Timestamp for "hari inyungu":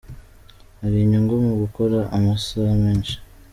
0.81-1.33